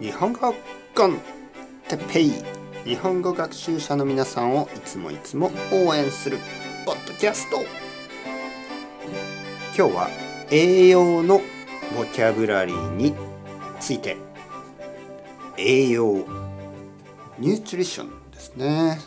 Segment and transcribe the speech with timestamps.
[0.00, 0.54] 日本語
[0.94, 1.18] コン
[1.88, 2.32] テペイ。
[2.84, 6.38] 日本語学習者の皆さんをいつもいつも応援する
[6.86, 7.56] ポッドキャスト。
[9.76, 10.08] 今日は
[10.52, 11.40] 栄養の
[11.96, 13.12] ボキャブラリーに
[13.80, 14.16] ついて。
[15.56, 16.24] 栄養
[17.40, 19.00] ニュートリションですね。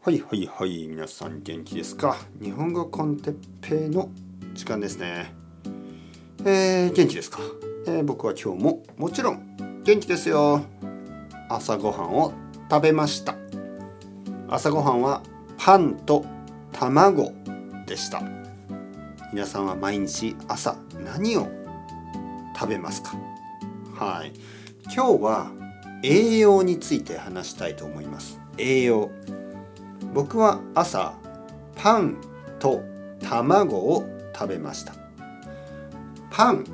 [0.00, 2.16] はいはいはい皆さん元気ですか？
[2.40, 4.08] 日本語コンテッペイの
[4.54, 5.34] 時間ですね。
[6.46, 7.40] えー、元気ですか、
[7.88, 10.60] えー、僕は今日ももちろん元気ですよ。
[11.48, 12.34] 朝ごはんを
[12.70, 13.34] 食べました。
[14.46, 15.22] 朝ごはんは
[15.56, 16.26] パンと
[16.70, 17.32] 卵
[17.86, 18.22] でした。
[19.32, 21.48] 皆さんは毎日朝何を
[22.54, 23.16] 食べますか？
[23.94, 24.34] はい。
[24.94, 25.50] 今日は
[26.02, 28.38] 栄養について話したいと思います。
[28.58, 29.10] 栄養。
[30.12, 31.14] 僕は朝
[31.74, 32.18] パン
[32.58, 32.82] と
[33.20, 34.92] 卵を食べました。
[36.30, 36.66] パン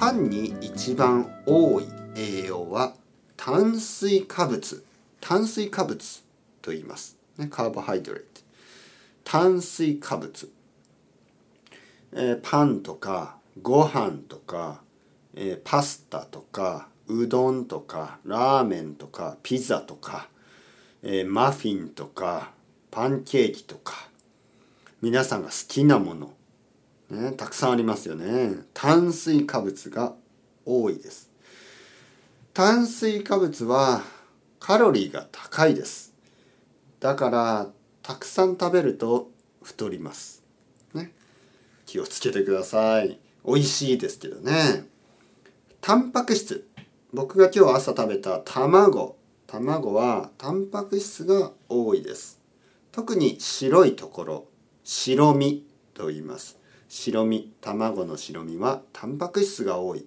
[0.00, 1.86] パンに一番多い
[2.16, 2.94] 栄養は
[3.36, 4.82] 炭水化物。
[5.20, 6.24] 炭水化物
[6.62, 8.40] と言います、ね、カーボハイドレート
[9.24, 10.50] 炭水化物、
[12.14, 14.80] えー、パンとかご飯とか、
[15.34, 20.30] えー、パスタとかうどんとかラーメンとかピザとか
[21.02, 22.52] えー、マフィンとか
[22.90, 24.08] パンケーキとか。
[25.02, 26.30] 皆さんが好きなもの、
[27.10, 28.56] ね、たくさんありますよね。
[28.72, 30.14] 炭水化物が
[30.64, 31.30] 多いです。
[32.54, 34.02] 炭水化物は
[34.60, 36.14] カロリーが高いです。
[37.00, 37.66] だから
[38.02, 39.30] たくさん食べると
[39.62, 40.42] 太ります、
[40.94, 41.12] ね、
[41.86, 43.18] 気をつけてください。
[43.44, 44.84] 美味しいですけどね。
[45.80, 46.68] タンパク質。
[47.12, 49.16] 僕が今日朝食べた卵。
[49.46, 52.38] 卵はタンパク質が多いです。
[52.92, 54.46] 特に白いところ。
[54.84, 56.59] 白身と言います。
[56.90, 60.04] 白身卵の白身はタンパク質が多い。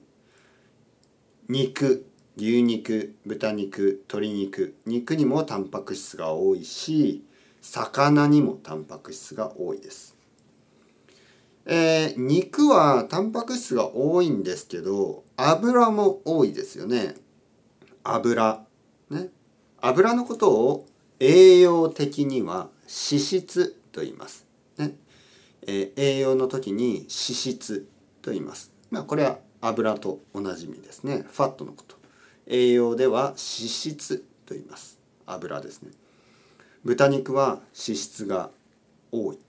[1.48, 7.24] 肉牛肉豚肉鶏肉肉にもタンパク質が多いし
[7.62, 10.18] 魚にもタンパク質が多いです。
[11.66, 17.16] えー、肉はタンパク質が多いんですけど油も多いですよね。
[18.04, 18.66] 油
[19.10, 19.30] ね、
[19.80, 20.86] 油のことを
[21.22, 24.43] 栄養的には脂質と言います。
[25.68, 27.88] えー、栄養の時に脂質
[28.22, 28.72] と言います。
[28.92, 31.26] まあ、これは油と同じ意味ですね。
[31.32, 31.96] ファットのこと。
[32.48, 35.00] 栄養では脂質と言います。
[35.26, 35.92] 油ですね。
[36.84, 38.50] 豚肉は脂質が
[39.12, 39.40] 多い。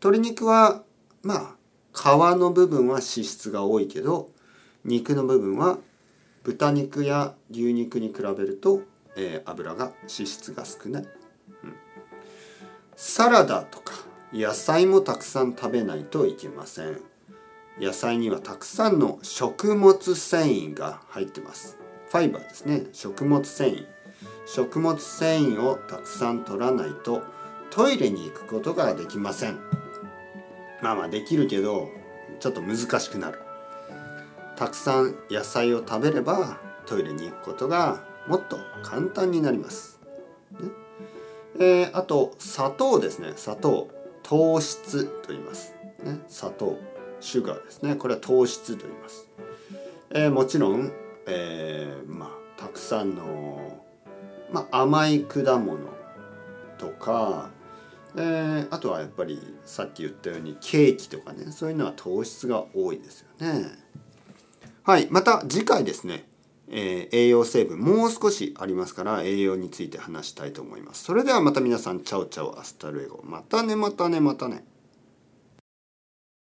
[0.00, 0.82] 鶏肉は
[1.22, 1.54] まあ
[1.94, 2.04] 皮
[2.38, 4.30] の部分は脂質が多いけど
[4.84, 5.78] 肉の部分は
[6.42, 8.80] 豚肉や牛肉に比べると、
[9.16, 11.06] えー、油が脂質が少ない、う
[11.66, 11.74] ん、
[12.96, 13.92] サラダとか
[14.32, 17.00] 野菜もたくさん食べないといけません。
[17.78, 21.76] 野菜にはたくさんの食物繊維が入ってます。
[22.08, 22.84] ファイバーですね。
[22.92, 23.86] 食物繊維。
[24.46, 27.22] 食物繊維をたくさん取らないと
[27.70, 29.58] トイレに行くことができません。
[30.80, 31.90] まあまあできるけど
[32.40, 33.38] ちょっと難しくなる。
[34.56, 40.00] たくさん野菜を食べればトイレに行くことがもっと簡単になります。
[40.58, 40.70] ね。
[41.58, 43.34] えー、あと砂糖ですね。
[43.36, 43.88] 砂糖。
[44.32, 45.74] 糖質と言います。
[46.02, 46.78] ね、砂糖
[47.20, 49.28] シュガーですねこれは糖質と言います。
[50.08, 50.90] えー、もちろん、
[51.26, 53.84] えー、まあたくさんの、
[54.50, 55.80] まあ、甘い果物
[56.78, 57.50] とか、
[58.16, 63.66] えー、あとはやっぱりさっき言ったようにケーキとかねそういうのは糖質が多いですよね。
[64.82, 66.24] はい、また次回ですね、
[66.72, 71.04] えー、栄養成分もう少しありますから栄養について話したいと思います。
[71.04, 73.20] それではまた皆さん、 Ciao ciao hasta luego。
[73.24, 74.64] またねまたねまたね。